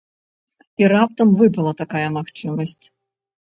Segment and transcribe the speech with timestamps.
[0.83, 2.85] І раптам выпала такая магчымасць.